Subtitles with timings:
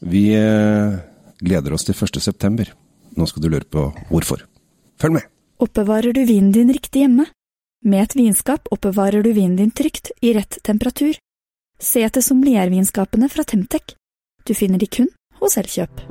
[0.00, 0.98] Vi eh,
[1.40, 2.20] gleder oss til 1.
[2.22, 2.72] september.
[3.16, 4.46] Nå skal du lure på hvorfor.
[5.00, 5.28] Følg med!
[5.60, 7.26] Oppbevarer du vinen din riktig hjemme?
[7.84, 11.16] Med et vinskap oppbevarer du vinen din trygt, i rett temperatur.
[11.80, 13.96] Se etter sommeliervinskapene fra Temtec.
[14.44, 15.08] Du finner de kun
[15.40, 16.04] hos Elkjøp.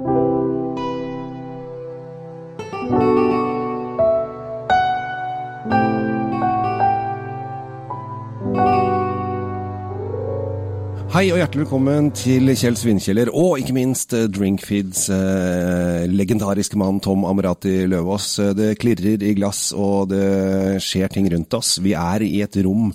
[11.20, 17.02] Hei og hjertelig velkommen til Kjell Svinkjeller, og ikke minst eh, Drinkfeeds eh, legendariske mann
[17.04, 18.30] Tom Amerati Løvaas.
[18.40, 21.74] Eh, det klirrer i glass, og det skjer ting rundt oss.
[21.84, 22.94] Vi er i et rom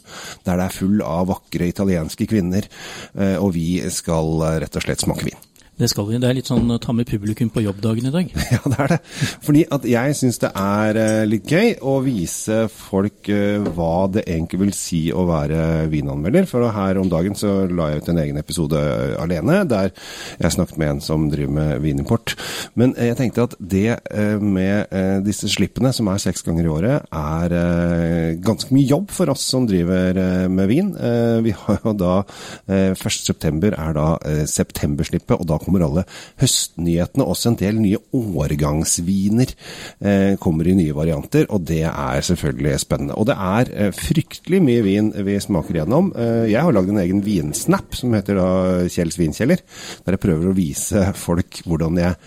[0.49, 2.65] der det er full av vakre italienske kvinner,
[3.13, 5.45] eh, og vi skal eh, rett og slett smake vin.
[5.75, 6.19] Det skal vi.
[6.23, 8.29] Det er litt sånn ta med publikum på jobbdagen i dag.
[8.55, 8.99] Ja, det er det.
[9.43, 14.23] Fordi at jeg syns det er eh, litt gøy å vise folk eh, hva det
[14.29, 16.47] egentlig vil si å være vinanmelder.
[16.47, 18.83] For her om dagen så la jeg ut en egen episode
[19.19, 19.91] alene, der
[20.39, 22.37] jeg snakket med en som driver med vinimport.
[22.79, 26.69] Men eh, jeg tenkte at det eh, med eh, disse slippene, som er seks ganger
[26.69, 30.95] i året, er eh, ganske mye jobb for oss som driver eh, med vin.
[30.95, 32.15] Eh, vi har jo da
[32.71, 36.05] eh, 1.9 er da eh, septemberslippet, og da kommer alle
[36.43, 37.27] høstnyhetene.
[37.27, 43.19] Også en del nye årgangsviner eh, kommer i nye varianter, og det er selvfølgelig spennende.
[43.19, 46.13] Og det er eh, fryktelig mye vin vi smaker gjennom.
[46.17, 48.51] Eh, jeg har lagd en egen vinsnap som heter da
[48.93, 49.63] Kjells vinkjeller,
[50.05, 52.19] der jeg prøver å vise folk hvordan jeg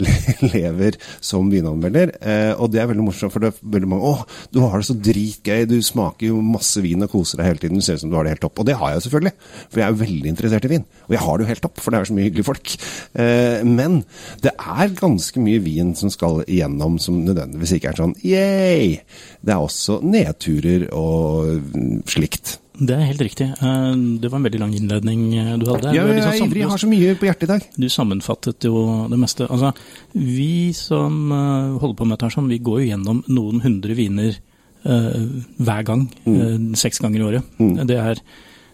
[0.54, 2.14] lever som vinanmelder.
[2.20, 4.88] Eh, og det er veldig morsomt, for det er veldig mange 'Å, du har det
[4.88, 8.04] så dritgøy, du smaker jo masse vin og koser deg hele tiden', du ser ut
[8.04, 8.62] som du har det helt topp.
[8.62, 9.34] Og det har jeg selvfølgelig,
[9.68, 10.86] for jeg er jo veldig interessert i vin.
[11.08, 12.74] Og jeg har det jo helt topp, for det er så mye hyggelige folk.
[13.14, 14.04] Eh, men
[14.42, 18.98] det er ganske mye vin som skal igjennom som nødvendigvis ikke er sånn yay!
[19.42, 22.58] Det er også nedturer og mm, slikt.
[22.78, 23.48] Det er helt riktig.
[23.52, 25.92] Eh, Det var en veldig lang innledning eh, du hadde.
[25.94, 27.66] Ja, Du jeg liksom jeg har så mye på hjertet i dag.
[27.76, 29.48] Du sammenfattet jo det meste.
[29.48, 29.74] Altså,
[30.14, 34.38] vi som eh, holder på med dette, sånn, vi går jo gjennom noen hundre viner
[34.84, 35.20] eh,
[35.60, 36.08] hver gang.
[36.24, 37.52] eh, seks ganger i året.
[37.60, 37.86] Mm.
[37.86, 38.24] Det er,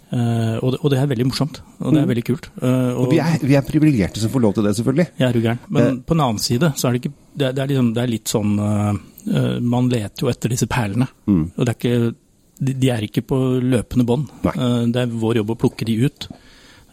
[0.08, 2.46] Uh, og, det, og det er veldig morsomt, og det er veldig kult.
[2.62, 5.04] Uh, Og vi er, vi er privilegerte som får lov til det, selvfølgelig.
[5.20, 5.58] Ja, er gæren.
[5.68, 7.90] Men uh, på den annen side så er det ikke Det er, det er, liksom,
[7.92, 8.54] det er litt sånn
[9.68, 11.10] Man leter jo etter disse perlene.
[11.28, 11.42] Mm.
[11.52, 12.14] Og det er ikke
[12.58, 14.28] de, de er ikke på løpende bånd.
[14.50, 16.28] Eh, det er vår jobb å plukke de ut.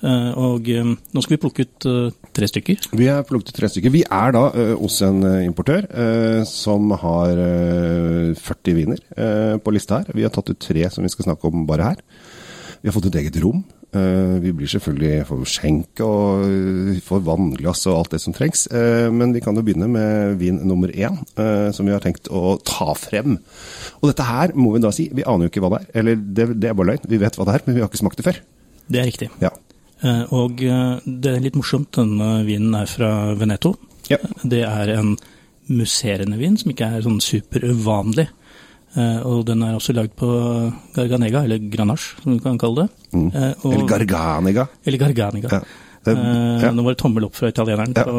[0.06, 1.88] Eh, og eh, nå skal vi plukke ut
[2.36, 2.90] tre stykker.
[2.98, 3.94] Vi har plukket ut tre stykker.
[3.94, 4.46] Vi er da
[4.82, 5.88] hos en importør
[6.50, 7.42] som har
[8.42, 10.16] 40 viner på lista her.
[10.16, 12.04] Vi har tatt ut tre som vi skal snakke om bare her.
[12.82, 13.64] Vi har fått et eget rom.
[13.96, 18.66] Eh, Vi blir selvfølgelig får skjenk og ø, får vannglass og alt det som trengs.
[18.68, 22.28] Eh, Men vi kan jo begynne med vin nummer én, eh, som vi har tenkt
[22.30, 23.38] å ta frem.
[24.02, 26.00] Og dette her må vi da si, vi aner jo ikke hva det er.
[26.00, 28.04] Eller det, det er bare løgn, vi vet hva det er, men vi har ikke
[28.04, 28.42] smakt det før.
[28.92, 29.30] Det er riktig.
[29.42, 29.50] Ja.
[30.04, 31.92] Eh, og eh, det er litt morsomt.
[31.96, 33.76] Denne vinen er fra Veneto.
[34.12, 34.18] Ja.
[34.44, 35.16] Det er en
[35.72, 38.28] musserende vin som ikke er sånn superuvanlig.
[38.96, 40.28] Eh, og den er også lagd på
[40.96, 42.90] Garganega, eller granache, som du kan kalle det.
[43.14, 43.28] Mm.
[43.34, 44.68] Eh, og, Eller Garganega.
[44.86, 45.50] eller Garganega.
[45.52, 45.60] Ja.
[46.06, 46.70] Det, Eh, ja.
[46.70, 47.96] Nå var det tommel opp fra italieneren.
[47.98, 48.04] Ja.
[48.06, 48.12] på,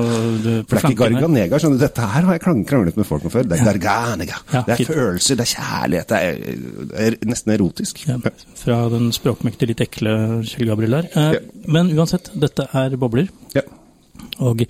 [0.42, 0.96] du- på det er ikke.
[1.04, 1.58] Garganega.
[1.62, 1.84] skjønner du.
[1.84, 3.44] Dette her har jeg krang- kranglet med folk om før.
[3.46, 4.34] Det er Garganega.
[4.52, 4.88] Ja, det er fint.
[4.90, 8.02] følelser, det er kjærlighet, det er, er nesten erotisk.
[8.56, 11.40] Fra den språkmektige, litt ekle Kjell Gabriel der.
[11.68, 13.28] Men uansett, dette er bobler.
[13.54, 13.62] Ja.
[14.40, 14.66] Og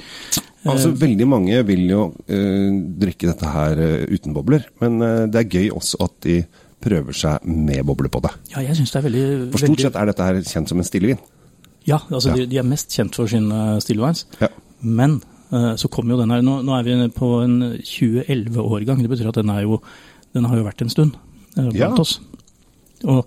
[0.72, 5.42] Altså, Veldig mange vil jo uh, drikke dette her uh, uten bobler, men uh, det
[5.44, 6.40] er gøy også at de
[6.86, 8.30] prøver seg med bobler på det.
[8.52, 10.78] ja, jeg synes det er veldig, For stort veldig sett er dette her kjent som
[10.82, 11.18] en stillevin.
[11.86, 12.36] Ja, altså Ja.
[12.42, 14.26] De, de er mest kjent for sine stillevines.
[14.42, 14.48] Ja.
[14.82, 15.20] Men
[15.54, 19.02] eh, så kommer jo den her nå, nå er vi på en 2011-årgang.
[19.02, 19.78] Det betyr at den, jo,
[20.34, 21.14] den har jo vært en stund
[21.56, 21.90] eh, blant Ja.
[22.02, 22.18] oss.
[23.06, 23.22] Og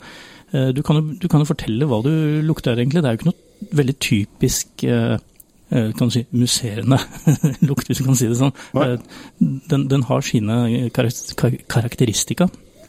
[0.53, 2.11] eh, du, kan jo, du kan jo fortelle hva du
[2.45, 3.01] lukter egentlig.
[3.03, 5.17] Det er jo ikke noe veldig typisk eh, eh,
[5.69, 6.97] kan du si, musserende
[7.69, 8.53] lukt, hvis du kan si det sånn.
[8.75, 8.97] Eh,
[9.69, 12.47] Den, den har sine karak- karakteristika.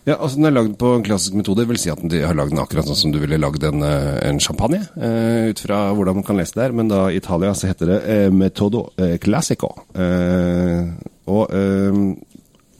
[0.08, 2.54] Ja, altså Den er lagd på en klassisk metode, vil si at de har lagd
[2.54, 4.80] den akkurat sånn som du ville lagd en, eh, en champagne.
[4.96, 7.86] eh, ut fra hvordan man kan lese det her, men da i Italia så heter
[7.92, 9.74] det eh, metodo eh, classico.
[9.94, 10.88] Eh,
[11.28, 12.00] og eh,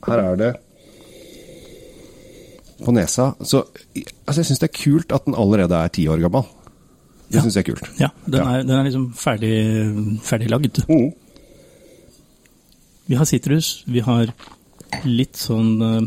[0.08, 0.50] her er det
[2.80, 3.66] på nesa Så
[4.25, 6.46] altså jeg syns det er kult at den allerede er ti år gammel.
[7.30, 7.42] Det Ja.
[7.44, 7.90] synes jeg er kult.
[8.00, 8.40] Ja, den.
[8.42, 9.52] Er, den er liksom ferdig,
[10.26, 10.80] ferdig lagd.
[10.90, 11.12] Mm.
[13.10, 14.32] Vi har sitrus, vi har
[15.06, 16.02] litt sånn uh,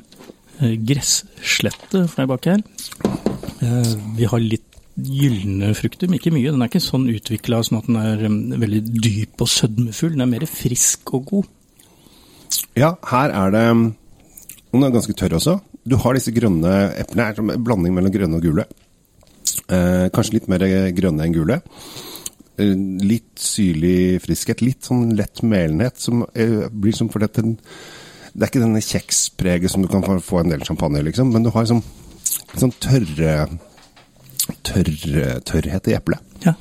[0.83, 2.61] gresslette deg bak her.
[3.63, 6.51] Uh, vi har litt gylne frukter, men ikke mye.
[6.51, 10.13] Den er ikke sånn utvikla sånn at den er um, veldig dyp og sødmefull.
[10.15, 11.51] Den er mer frisk og god.
[12.77, 13.65] Ja, her er det
[14.73, 15.59] Den er ganske tørr også.
[15.85, 17.25] Du har disse grønne eplene.
[17.31, 18.65] er en blanding mellom grønne og gule.
[19.69, 20.59] Eh, kanskje litt mer
[20.91, 21.61] grønne enn gule.
[22.57, 27.57] eh, litt syrlig friskhet, litt sånn lett melenhet, som eh, blir som fordi at den
[28.35, 31.51] Det er ikke denne kjekspreget som du kan få- en del champagne, liksom, men du
[31.51, 31.83] har sånn,
[32.57, 33.47] sånn tørre
[34.63, 36.19] tørre, tørrhet i eplet.
[36.45, 36.55] Ja.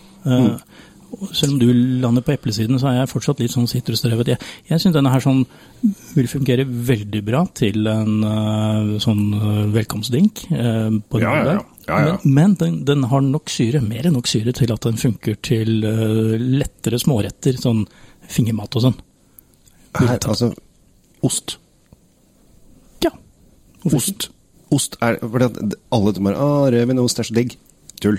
[1.12, 1.72] og selv om du
[2.02, 4.28] lander på eplesiden, så er jeg fortsatt litt sånn sitrusdrevet.
[4.32, 4.38] Jeg,
[4.70, 5.42] jeg syns denne her sånn
[6.14, 9.24] vil fungere veldig bra til en eh, sånn
[9.72, 11.64] velkomstdink velkomstdrink eh, på Ja, ja, ja.
[11.88, 12.18] Ja, ja.
[12.22, 15.38] Men, men den, den har nok syre, mer enn nok syre, til at den funker
[15.42, 17.84] til uh, lettere småretter, sånn
[18.30, 19.00] fingermat og sånn.
[19.98, 20.52] Her, altså
[21.22, 21.56] Ost.
[23.04, 23.12] Ja.
[23.82, 23.98] Hvorfor?
[24.00, 24.28] Ost.
[24.72, 27.58] Ost er fordi at alle bare Å, rødvinost er så digg.
[28.02, 28.18] Tull.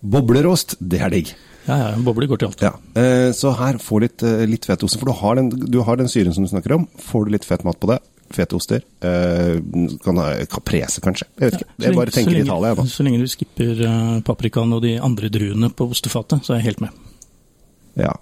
[0.00, 1.34] Boblerost, det er digg.
[1.64, 2.64] Ja, ja, bobler går til alt.
[2.64, 2.72] Ja.
[2.96, 4.98] Uh, så her, få litt, uh, litt fetost.
[5.00, 6.88] For du har, den, du har den syren som du snakker om.
[7.00, 8.00] Får du litt fett mat på det,
[8.32, 8.80] fete oster.
[9.04, 9.58] Uh,
[10.04, 11.26] kan ha caprese, kanskje.
[11.38, 11.64] Jeg vet ikke.
[11.68, 12.82] Så Jeg lenge- bare så tenker lenge- Italia, da.
[12.82, 16.64] Så lenge du skipper eh, paprikaen og de andre druene på ostefatet, så er jeg
[16.70, 16.90] helt med.
[17.96, 18.12] Ja.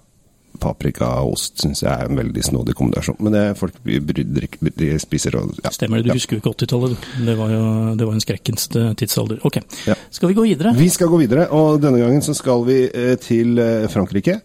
[0.63, 3.17] Paprika og ost syns jeg er en veldig snodig kombinasjon.
[3.23, 5.71] Men det folk de spiser og ja.
[5.75, 6.17] Stemmer det, du Ja.
[6.17, 7.07] husker jo ikke 80-tallet.
[7.27, 7.63] Det var jo
[7.99, 9.39] det var en skrekkens eh, tidsalder.
[9.45, 9.95] Ok, Ja.
[10.09, 10.73] skal vi gå videre?
[10.77, 14.39] Vi skal gå videre, og denne gangen så skal vi eh, til eh, Frankrike.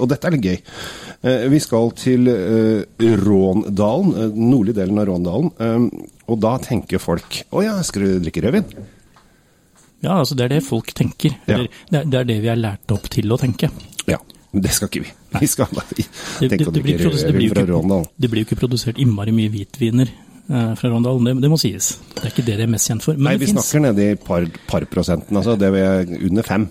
[0.00, 0.58] Og dette er litt gøy.
[1.52, 2.26] Vi skal til
[2.98, 5.50] Råndalen, den nordlige delen av Råndalen.
[6.30, 8.64] Og da tenker folk Å ja, skal du drikke rødvin?
[10.00, 11.34] Ja, altså det er det folk tenker.
[11.44, 11.58] Ja.
[11.60, 13.68] Det, er, det er det vi er lært opp til å tenke.
[14.08, 14.16] Ja.
[14.52, 15.12] Men det skal ikke vi.
[15.40, 16.04] Vi skal bare Det,
[16.50, 18.08] tenke det, det, blir, det, blir ikke, Råndalen.
[18.18, 21.92] det blir jo ikke produsert innmari mye hvitviner eh, fra Rondalen, det, det må sies.
[22.16, 23.14] Det er ikke det det er mest kjent for.
[23.14, 25.54] Men Nei, vi finnes- snakker nede i par, par prosenten, altså.
[25.60, 26.66] Det er under fem.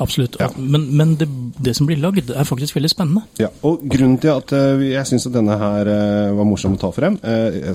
[0.00, 0.38] Absolutt.
[0.40, 0.48] Ja.
[0.56, 1.28] Men, men det,
[1.62, 3.22] det som blir lagd, er faktisk veldig spennende.
[3.38, 6.90] Ja, og grunnen til at eh, jeg syns denne her eh, var morsom å ta
[6.96, 7.20] frem,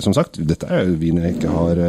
[0.04, 1.80] som sagt, dette er jo vin jeg ikke har,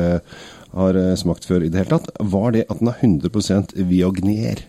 [0.79, 4.63] har smakt før i det hele tatt, var det at den er 100% Viognier.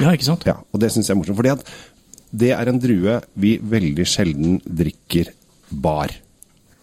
[0.00, 0.42] Ja, ikke sant?
[0.48, 1.36] Ja, og det syns jeg er morsomt.
[1.38, 1.68] fordi at
[2.34, 5.30] det er en drue vi veldig sjelden drikker
[5.70, 6.14] bar.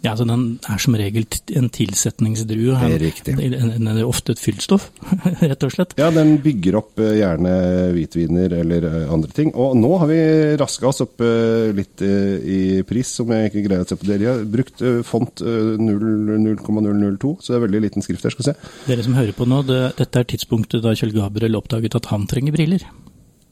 [0.01, 2.73] Ja, altså Den er som regel en tilsetningsdrue.
[2.73, 3.35] Det er riktig.
[3.37, 4.87] Den, er ofte et fyllstoff,
[5.43, 5.93] rett og slett.
[6.01, 7.51] Ja, den bygger opp eh, gjerne
[7.93, 9.51] hvitviner eller eh, andre ting.
[9.53, 10.17] Og nå har vi
[10.57, 14.39] raska oss opp eh, litt i pris, som jeg ikke greier å se på dere.
[14.39, 18.49] Har brukt font eh, 0 0,002, så det er veldig liten skrift her, skal vi
[18.49, 18.73] se.
[18.89, 22.25] Dere som hører på nå, det, dette er tidspunktet da Kjell Gabriel oppdaget at han
[22.31, 22.89] trenger briller.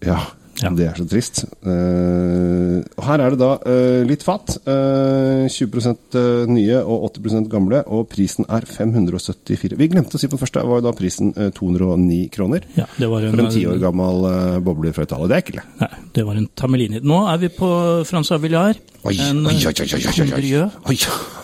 [0.01, 0.23] Ja,
[0.59, 0.71] Ja.
[0.75, 1.43] det er så trist.
[1.63, 4.57] Uh, her er det da uh, litt fat.
[4.67, 6.17] Uh, 20%
[6.51, 9.77] nye og 80% gamle, og prisen er 574.
[9.79, 12.65] Vi glemte å si på den første, var jo da prisen eh, 209 kroner.
[12.77, 14.27] Ja, det var en, For en ti år gammel
[14.65, 15.29] bobler fra Italia.
[15.29, 15.65] Det er ikke ille.
[15.81, 17.01] Nei, det var en Tamelini.
[17.05, 17.69] Nå er vi på
[18.09, 18.79] Francois Villar.
[19.07, 20.29] Oi, en oi, oi, oi, oi, oi, oi.
[20.33, 20.65] Condrieu.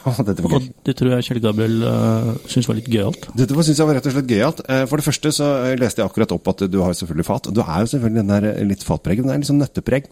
[0.28, 0.66] Dette var Og gøy.
[0.86, 3.28] det tror jeg Kjell Gabriel uh, syntes var litt gøyalt.
[3.40, 4.60] Dette syns jeg var rett og slett gøyalt.
[4.68, 7.48] Eh, For det første så eh, leste jeg akkurat opp at du har selvfølgelig fat.
[7.56, 10.10] Du er jo selvfølgelig den der eh, litt fatpreget, men det er sånn nøttepreg.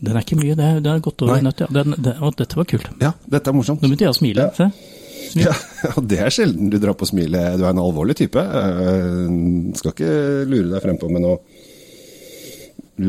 [0.00, 1.46] Den er ikke mye, det det er godt over Nei.
[1.46, 1.62] nøtt.
[1.62, 1.68] Ja.
[1.72, 2.88] Den, det, og dette var kult.
[3.02, 3.82] Ja, dette er morsomt.
[3.82, 4.48] Nå begynte jeg å smile.
[4.48, 4.52] Ja.
[4.58, 5.00] Se.
[5.30, 5.46] Smil.
[5.46, 5.54] Ja,
[5.96, 7.58] og det er sjelden du drar på smilet.
[7.60, 8.40] Du er en alvorlig type.
[8.40, 10.12] Uh, Skal ikke
[10.50, 11.38] lure deg frempå med noe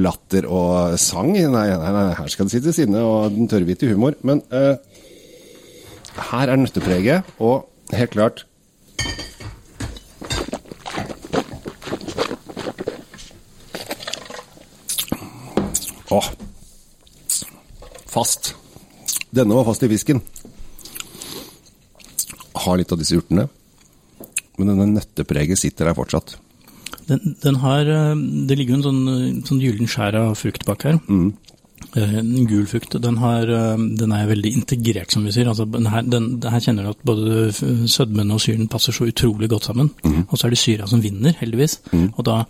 [0.06, 1.34] latter og sang.
[1.36, 4.18] Nei, nei, nei, her skal det sitte sinne og den tørrhvite humor.
[4.26, 4.76] Men uh,
[6.32, 8.46] her er nøttepreget, og helt klart
[16.12, 16.30] Åh.
[18.12, 18.54] Fast.
[19.36, 20.22] Denne var fast i fisken
[22.66, 23.48] har litt av disse urtene.
[24.58, 26.38] Men denne nøttepreget sitter der fortsatt.
[27.10, 28.14] Den, den har, eh,
[28.50, 31.02] det ligger jo en sånn, eh, sånn gyllen skjær av frukt bak her.
[31.10, 31.34] Mm.
[31.96, 32.96] En gul frukt.
[33.04, 35.52] Den, har, eh, den er veldig integrert, som vi sier.
[35.52, 37.52] Altså, den her, den, her kjenner du at både
[37.92, 39.92] sødmen og syren passer så utrolig godt sammen.
[40.26, 41.82] Og så er det syra som vinner, heldigvis.
[42.16, 42.42] Og da,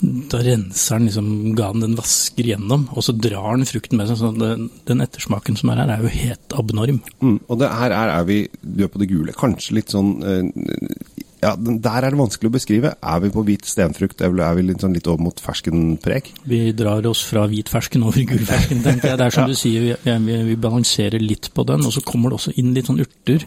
[0.00, 4.18] da renser den liksom ganen, den vasker gjennom, og så drar den frukten med seg.
[4.20, 6.98] Så den, den ettersmaken som er her, er jo helt abnorm.
[7.24, 7.38] Mm.
[7.48, 9.32] Og det her er, er vi Du er på det gule.
[9.36, 12.90] Kanskje litt sånn eh, Ja, der er det vanskelig å beskrive.
[13.04, 14.20] Er vi på hvit stenfrukt?
[14.24, 16.30] Er vi- er vi litt, sånn litt over mot ferskenpreg?
[16.48, 19.18] Vi drar oss fra hvit fersken over i gul fersken, tenker jeg.
[19.20, 19.52] Det er som Ja.
[19.52, 22.72] du sier, vi, vi, vi balanserer litt på den, og så kommer det også inn
[22.76, 23.44] litt sånn urter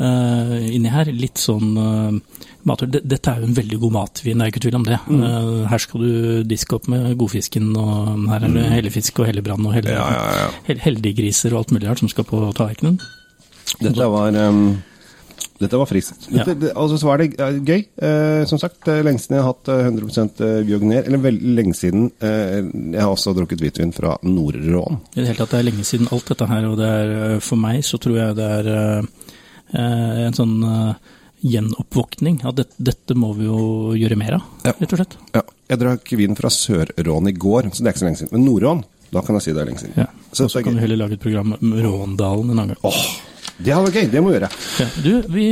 [0.00, 1.10] eh, inni her.
[1.12, 2.86] Litt sånn uh, mater.
[2.96, 4.98] Dette er jo en veldig god matvin, det er ikke tvil om det.
[5.08, 5.22] Mm.
[5.22, 9.66] Uh, her skal du diske opp med godfisken, og her er det hellefisk og hellebrann
[9.66, 10.02] og helle, Mm.
[10.02, 10.50] Ja, ja, ja.
[10.68, 12.98] hel- heldiggriser og alt mulig rart som skal på tallerkenen.
[13.80, 14.82] Dette var um,
[15.60, 16.26] dette var friskt.
[16.28, 16.54] Dette, Ja.
[16.54, 17.80] det, altså, så var det eh, gøy.
[18.04, 21.06] Eh, som sagt, lenge siden jeg har hatt eh, 100% Biogner.
[21.08, 22.10] Eller veldig lenge siden.
[22.20, 22.58] Eh,
[22.92, 24.98] jeg har også drukket hvitvin fra Nord-Rån.
[25.16, 27.38] I det hele tatt, det er lenge siden alt dette her, og det er, eh,
[27.40, 29.25] for meg så tror jeg det er eh, eh,
[29.74, 30.94] en sånn eh,
[31.46, 32.40] gjenoppvåkning.
[32.46, 34.72] At dette, dette må vi jo gjøre mer av, Ja.
[34.78, 35.16] rett og slett.
[35.34, 38.32] Ja, jeg drakk vin fra Sør-Rån i går, så det er ikke så lenge siden.
[38.32, 39.96] Men Nord-Rån, da kan jeg si det er lenge siden.
[39.96, 40.06] Ja.
[40.32, 42.82] Så, så kan vi heller lage et program om Råndalen en annen gang.
[42.82, 43.02] Åh,
[43.56, 44.48] det hadde vært gøy, det må vi gjøre.
[44.82, 45.44] Ja, du, vi,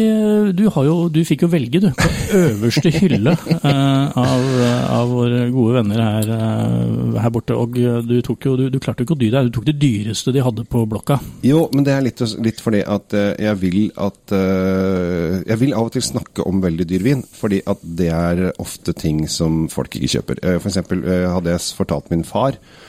[0.58, 4.44] du, har jo, du fikk jo velge, du, på øverste hylle eh, av,
[4.92, 7.56] av våre gode venner her, eh, her borte.
[7.56, 9.76] Og du, tok jo, du, du klarte jo ikke å dy deg, du tok det
[9.80, 11.18] dyreste de hadde på blokka.
[11.49, 15.75] Jo, men det er litt, litt fordi at eh, jeg vil at eh, Jeg vil
[15.76, 19.64] av og til snakke om veldig dyr vin, fordi at det er ofte ting som
[19.73, 20.44] folk ikke kjøper.
[20.44, 22.82] Eh, For eksempel eh, hadde jeg fortalt min far eh,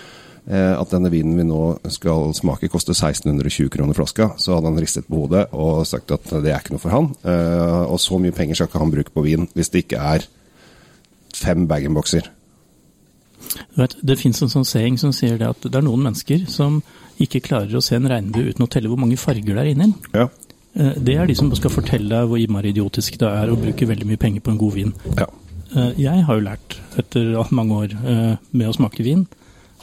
[0.48, 1.60] at denne vinen vi nå
[1.90, 6.28] skal smake koster 1620 kroner flaska, så hadde han ristet på hodet og sagt at
[6.44, 7.08] det er ikke noe for han.
[7.26, 10.28] Eh, Og så mye penger skal ikke han bruke på vin hvis det ikke er
[11.34, 12.30] fem bag-in-bokser.
[14.06, 16.82] Det fins en sånn saying som sier det at det er noen mennesker som
[17.22, 19.86] ikke klarer å se en regnbue uten å telle hvor mange farger det er inni
[19.88, 19.96] den.
[20.14, 20.28] Ja.
[20.76, 23.88] Eh, Det er de som skal fortelle deg hvor innmari idiotisk det er å bruke
[23.88, 24.94] veldig mye penger på en god vin.
[25.18, 25.26] ja.
[25.76, 29.26] Eh, Jeg har jo lært, etter mange år eh, med å smake vin,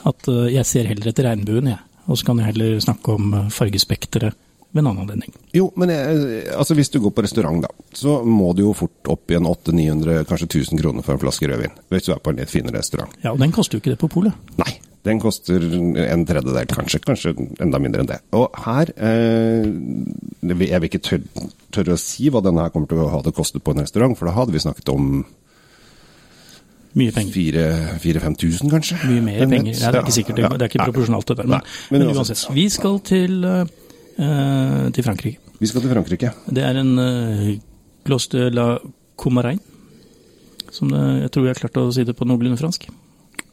[0.09, 1.83] at eh, jeg ser heller etter regnbuen, jeg.
[2.11, 4.39] Og så kan jeg heller snakke om eh, fargespekteret
[4.73, 5.35] ved en annen anledning.
[5.53, 9.11] Jo, men jeg, altså hvis du går på restaurant, da, så må du jo fort
[9.13, 11.77] opp i en 800-900, kanskje 1000 kroner for en flaske rødvin.
[11.93, 13.13] Hvis du er på en litt finere restaurant.
[13.25, 14.55] Ja, og den koster jo ikke det på polet.
[14.57, 14.73] Nei,
[15.05, 17.03] den koster en tredjedel, kanskje.
[17.05, 18.21] Kanskje enda mindre enn det.
[18.39, 19.69] Og her eh,
[20.47, 23.35] Jeg vil ikke tørre, tørre å si hva denne her kommer til å ha det
[23.37, 25.25] kostet på en restaurant, for da hadde vi snakket om
[26.99, 27.59] Mye penger.
[28.03, 28.99] 4000-5000, kanskje?
[29.09, 29.73] Mye mer penger.
[29.73, 31.49] Ja, det er ikke sikkert, det, er ikke proporsjonalt det der.
[31.49, 31.63] Men,
[31.95, 32.43] men uansett.
[32.53, 35.55] Vi skal til, eh, til Frankrike.
[35.63, 36.33] Vi skal til Frankrike.
[36.51, 37.53] Det er en uh,
[38.05, 38.67] Clos de la
[39.17, 39.61] Comarain.
[40.73, 42.89] Som det, jeg tror jeg har klart å si det på noenlunde fransk.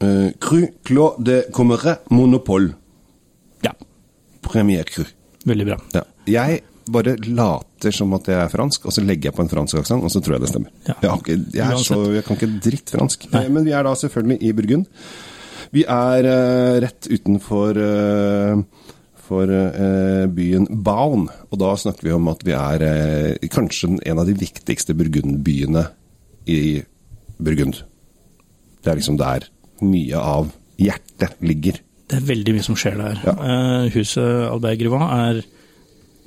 [0.02, 2.74] Uh, cru Clos de Comeret Monopole.
[3.64, 3.72] Ja,
[4.44, 5.04] Premier cru.
[5.46, 5.78] veldig bra.
[5.94, 6.04] Ja.
[6.28, 6.60] Jeg
[6.92, 10.04] bare later som at jeg er fransk, og så legger jeg på en fransk aksent,
[10.04, 10.72] og så tror jeg det stemmer.
[10.88, 10.96] Ja.
[11.02, 13.26] Jeg, ikke, jeg, så, jeg kan ikke dritt fransk.
[13.34, 13.44] Nei.
[13.54, 14.86] Men vi er da selvfølgelig i Burgund.
[15.70, 18.62] Vi er uh, rett utenfor uh,
[19.30, 22.82] for uh, byen Baun, og da snakker vi om at vi er
[23.54, 25.84] kanskje en av de viktigste burgundbyene
[26.50, 26.80] i
[27.38, 27.84] Burgund.
[28.80, 29.46] Det er liksom der
[29.84, 31.78] mye av hjertet ligger.
[32.10, 33.20] Det er veldig mye som skjer der.
[33.22, 33.34] Ja.
[33.94, 35.42] Huset Albert Grivin er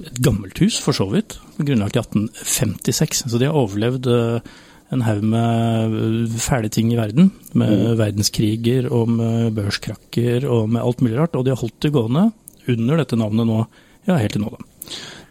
[0.01, 1.37] et gammelt hus, for så vidt.
[1.59, 3.25] Grunnlagt i 1856.
[3.29, 4.53] Så de har overlevd eh,
[4.93, 7.31] en haug med eh, fæle ting i verden.
[7.57, 11.37] Med verdenskriger og med børskrakker og med alt mulig rart.
[11.37, 12.29] Og de har holdt det gående
[12.71, 13.59] under dette navnet nå,
[14.07, 14.69] ja, helt til nå, da.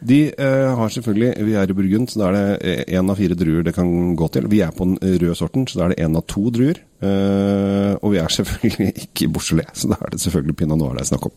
[0.02, 3.36] De eh, har selvfølgelig Vi er i Burgund, så da er det én av fire
[3.38, 4.48] druer det kan gå til.
[4.50, 6.80] Vi er på den røde sorten, så da er det én av to druer.
[7.02, 10.98] Eh, og vi er selvfølgelig ikke i Beaujolais, så da er det selvfølgelig pinot noir
[10.98, 11.36] det er snakk om.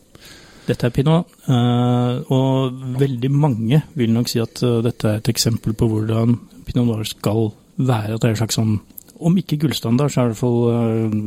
[0.66, 5.30] Dette er pinot, eh, og veldig mange vil nok si at eh, dette er et
[5.30, 6.34] eksempel på hvordan
[6.66, 8.16] pinot noir skal være.
[8.16, 8.72] At det er en slags sånn,
[9.16, 11.20] om ikke gullstandard, så er det i hvert fall eh,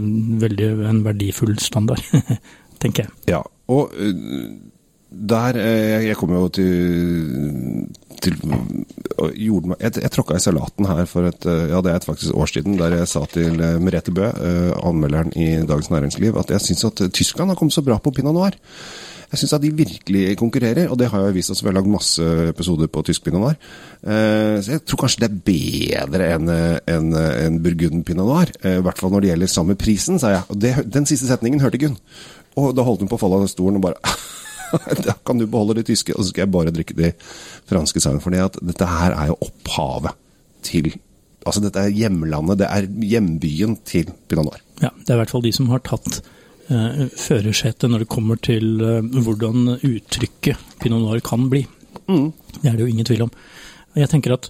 [0.43, 2.03] veldig en verdifull standard,
[2.84, 3.15] tenker jeg.
[3.31, 3.96] Ja, og
[5.10, 7.88] der Jeg, kom jo til,
[8.22, 12.05] til gjorde meg, Jeg, jeg tråkka i salaten her for et ja, det er et
[12.05, 14.27] faktisk år siden, der jeg sa til Merete Bø,
[14.84, 18.38] anmelderen i Dagens Næringsliv, at jeg syns at Tyskland har kommet så bra på pinot
[18.38, 18.60] noir.
[19.29, 21.62] Jeg syns at de virkelig konkurrerer, og det har jo vist oss.
[21.62, 23.59] Vi har lagd masse episoder på tysk pinot noir.
[24.01, 28.50] Eh, så jeg tror kanskje det er bedre enn eh, en, en Burgund pinot noir.
[28.63, 30.48] Eh, I hvert fall når det gjelder samme prisen, sa jeg.
[30.50, 32.00] Og det, den siste setningen hørte Gunn.
[32.57, 34.01] Og da holdt hun på å falle av stolen og bare
[35.05, 37.13] Da kan du beholde de tyske, og så skal jeg bare drikke de
[37.69, 38.21] franske sammen.
[38.21, 40.17] For dette her er jo opphavet
[40.65, 40.91] til
[41.48, 44.59] Altså, dette er hjemlandet, det er hjembyen til pinot noir.
[44.83, 46.19] Ja, det er i hvert fall de som har tatt
[46.69, 51.63] førersetet når det kommer til eh, hvordan uttrykket pinot noir kan bli.
[52.09, 53.31] Det er det jo ingen tvil om.
[53.97, 54.49] Jeg tenker at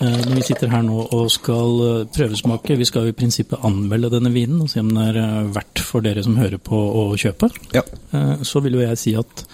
[0.00, 3.64] eh, når vi sitter her nå og skal eh, prøvesmake, vi skal jo i prinsippet
[3.64, 6.76] anmelde denne vinen og se om den er eh, verdt for dere som hører på
[6.76, 7.82] å kjøpe, Ja.
[8.12, 9.46] eh, så vil jo jeg si at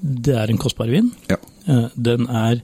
[0.00, 1.12] det er en kostbar vin.
[1.28, 1.36] ja.
[1.68, 2.62] Eh, Den er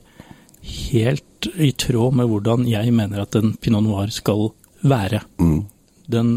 [0.89, 4.49] helt i tråd med hvordan jeg mener at en pinot noir skal
[4.83, 5.21] være.
[5.39, 5.61] Mm.
[6.09, 6.31] Den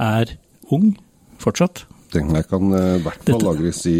[0.00, 0.30] er
[0.72, 0.94] ung
[1.44, 1.84] fortsatt.
[2.14, 3.98] Den her kan eh, i hvert fall Dette- lagres i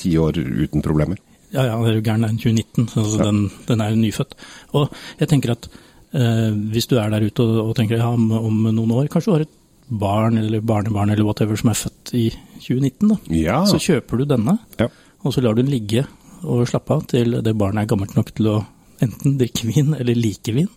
[0.00, 1.18] ti år uten problemer.
[1.50, 3.24] Ja, ja, det er jo gæren, det er 2019, så Ja.
[3.26, 4.34] den, den er jo nyfødt.
[4.78, 5.66] Og jeg tenker at
[6.14, 9.32] eh, hvis du er der ute og, og tenker ja, om, om noen år, kanskje
[9.32, 9.56] du har et
[9.90, 12.28] barn eller barnebarn eller whatever som er født i
[12.62, 13.16] 2019, da.
[13.34, 13.58] Ja.
[13.66, 14.86] Så kjøper du denne, Ja.
[15.24, 16.06] og så lar du den ligge
[16.46, 18.60] og slappe av til det barnet er gammelt nok til å
[19.02, 20.68] enten drikke vin eller like vin,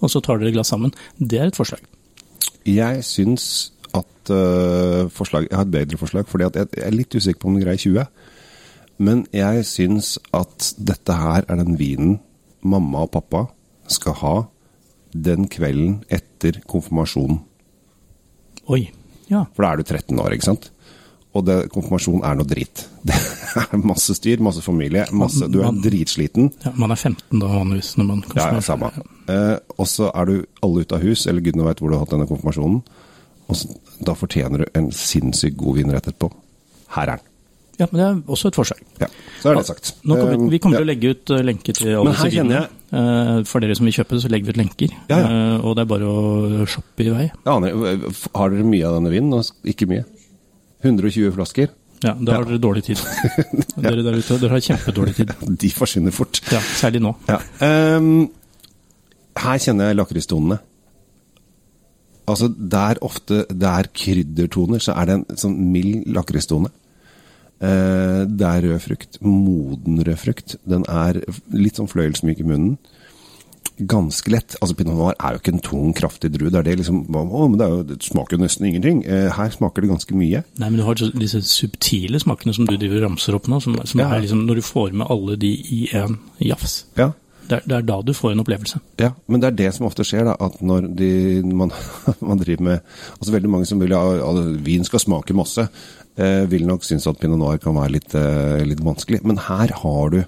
[0.00, 0.94] og så tar dere et glass sammen.
[1.20, 1.84] Det er et forslag.
[2.64, 3.44] Jeg syns
[3.94, 7.48] at uh, forslag, Jeg har et bedre forslag, fordi jeg, jeg er litt usikker på
[7.50, 8.06] om den greier 20.
[9.04, 12.18] Men jeg syns at dette her er den vinen
[12.64, 13.44] mamma og pappa
[13.90, 14.34] skal ha
[15.14, 17.40] den kvelden etter konfirmasjonen.
[18.72, 18.86] Oi.
[19.30, 19.44] Ja.
[19.54, 20.70] For da er du 13 år, ikke sant?
[21.34, 22.84] Og det, konfirmasjon er noe drit.
[23.04, 23.14] Det
[23.60, 26.48] er masse styr, masse familie, masse, du er Man- dritsliten.
[26.64, 26.72] ja.
[26.74, 27.92] Man er 15 da vanligvis.
[28.00, 28.88] Når man Ja, ja, samme.
[29.30, 30.34] Eh, og så er du
[30.64, 32.80] alle ute av hus, eller gudene veit hvor du har hatt denne konfirmasjonen.
[33.54, 36.30] Og da fortjener du en sinnssykt god vin rett etterpå.
[36.96, 37.30] Her er den.
[37.78, 38.82] Ja, men det er også et forsøk.
[39.00, 39.06] Ja,
[39.42, 39.88] så er det sagt.
[40.06, 42.30] Nå kommer, vi- vi kommer Eh, til å legge ut eh, lenke til alle disse
[42.30, 42.60] vinene.
[42.94, 44.92] Eh, For dere som vil kjøpe det, så legger vi ut lenker.
[45.10, 45.26] Ja, ja.
[45.26, 47.30] Eh, Og det er bare å shoppe i vei.
[47.46, 47.72] Aner,
[48.34, 49.42] har dere mye av denne vinen?
[49.66, 50.04] Ikke mye?
[50.84, 51.68] 120 flasker?
[52.04, 52.98] Ja, da har dere dårlig tid.
[53.80, 55.30] Dere der ute, dere har kjempedårlig tid.
[55.62, 56.40] De forsvinner fort.
[56.52, 57.14] Ja, Særlig nå.
[57.26, 57.38] Ja.
[57.64, 58.28] ehm,
[59.36, 60.58] her kjenner jeg lakristonene.
[62.26, 66.70] Altså, der ofte det er kryddertoner, så er det en sånn mild lakristone.
[67.60, 69.18] Eh, det er rød frukt.
[69.24, 70.56] Moden rød frukt.
[70.68, 71.20] Den er
[71.52, 72.76] litt sånn fløyelsmyk i munnen.
[73.90, 74.54] Ganske lett.
[74.62, 76.50] Altså, Pinot noir er jo ikke en tung, kraftig drue.
[76.52, 79.00] Det er det liksom Å, men det, er jo, det smaker jo nesten ingenting.
[79.04, 80.44] Eh, her smaker det ganske mye.
[80.62, 84.00] Nei, men du har disse subtile smakene som du driver ramser opp nå, som, som
[84.04, 84.12] Ja.
[84.14, 86.84] er liksom når du får med alle de i en jafs.
[87.00, 87.10] Ja.
[87.44, 88.80] Det er, det er da du får en opplevelse.
[89.00, 91.10] Ja, men det er det som ofte skjer, da, at når de,
[91.44, 91.72] man,
[92.28, 95.66] man driver med Altså veldig mange som vil at vin skal smake masse,
[96.16, 99.20] eh, vil nok synes at pinot noir kan være litt, eh, litt vanskelig.
[99.28, 100.22] Men her har du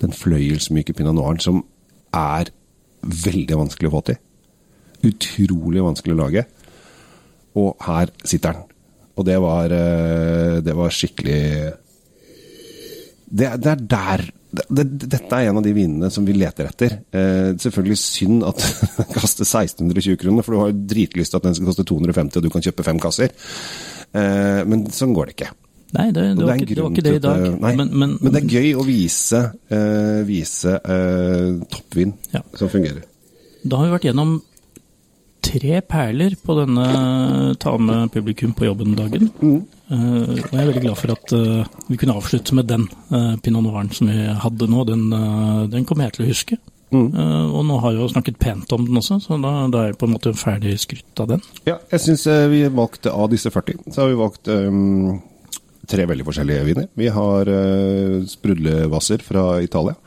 [0.00, 1.62] den fløyelsmyke pinot noiren som
[2.16, 2.52] er
[3.02, 4.20] veldig vanskelig å få til.
[5.10, 6.46] Utrolig vanskelig å lage.
[7.58, 8.66] Og her sitter den.
[9.18, 11.40] Og det var, eh, det var skikkelig
[13.30, 14.84] det, det er der det, det,
[15.16, 16.96] Dette er en av de vinene som vi leter etter.
[17.14, 18.62] Eh, selvfølgelig synd at
[18.98, 22.40] den kaster 1620 kroner, for du har jo dritlyst til at den skal koste 250
[22.40, 23.34] og du kan kjøpe fem kasser.
[24.10, 25.52] Eh, men sånn går det ikke.
[25.90, 27.40] Nei, det, det, var, det ikke, det var ikke det i dag.
[27.40, 29.40] at, eh, Nei, men, men, men det er gøy å vise,
[29.74, 32.44] eh, vise eh, toppvin Ja.
[32.58, 33.02] som fungerer.
[33.66, 34.36] Da har vi vært gjennom
[35.44, 36.86] tre perler på denne
[37.60, 39.30] ta med publikum på jobben-dagen.
[39.42, 39.60] Mm.
[39.90, 43.34] Eh, og jeg er veldig glad for at eh, vi kunne avslutte med den uh,
[43.42, 44.84] pinot noiren som vi hadde nå.
[44.86, 46.58] Den, eh, den kommer jeg til å huske.
[46.90, 47.08] Mm.
[47.14, 49.90] Uh, og nå har jeg jo snakket pent om den også, så da, da er
[49.90, 51.42] jeg på en måte ferdig skrytt av den.
[51.66, 55.20] Ja, jeg syns vi valgte av disse 40, så har vi valgt um,
[55.90, 56.90] tre veldig forskjellige viner.
[56.98, 59.98] Vi har uh, sprudlevasser fra Italia.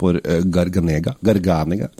[0.00, 1.16] På uh, Garganega.
[1.24, 1.90] Garganega.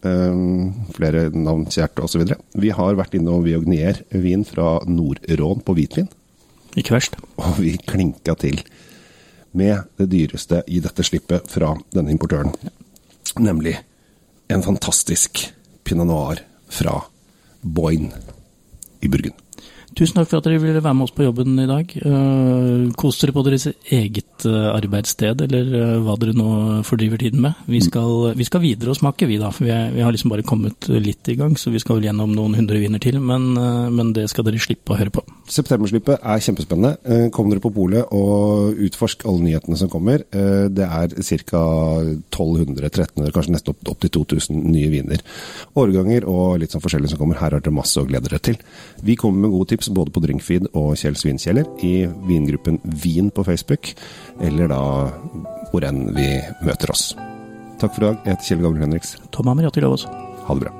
[0.00, 2.24] Um, flere navn kjært osv.
[2.56, 6.08] Vi har vært innom Viognier-vin fra Nord-Rån på hvitvin.
[6.78, 7.16] Ikke verst.
[7.40, 8.60] Og vi klinka til
[9.52, 12.54] med det dyreste i dette slippet fra denne importøren.
[13.40, 13.76] Nemlig
[14.50, 15.46] en fantastisk
[15.86, 17.00] pinot noir fra
[17.62, 18.14] Boyne
[19.02, 19.38] i Burgund.
[19.90, 21.90] Tusen takk for at dere ville være med oss på jobben i dag.
[21.98, 26.50] Eh, kos dere på deres eget eh, arbeidssted, eller eh, hva dere nå
[26.86, 27.58] fordriver tiden med.
[27.66, 29.50] Vi skal, vi skal videre og smake, vi da.
[29.50, 32.06] For vi, er, vi har liksom bare kommet litt i gang, så vi skal vel
[32.06, 33.18] gjennom noen hundre viner til.
[33.18, 33.50] Men,
[33.96, 35.26] men det skal dere slippe å høre på.
[35.50, 36.92] Septemberslippet er kjempespennende.
[37.04, 40.22] Eh, Kom dere på polet og utforsk alle nyhetene som kommer.
[40.30, 41.08] Eh, Det er
[41.42, 41.62] ca.
[42.30, 45.20] 1200-1300, kanskje nesten opp, opp til 2000 nye viner.
[45.76, 47.34] Årganger og litt sånn forskjellig som kommer.
[47.40, 48.56] Her har dere masse å glede dere til.
[49.02, 53.44] Vi kommer med gode tips både på Drinkfeed og Kjells vinkjeller i vingruppen Vin på
[53.44, 53.94] Facebook,
[54.40, 54.80] eller da
[55.72, 57.14] hvor enn vi møter oss.
[57.80, 58.22] Takk for i dag.
[58.24, 59.16] Jeg heter Kjell Gabriel Henriks.
[59.32, 60.06] Tom Amariati Lavås.
[60.46, 60.79] Ha det bra.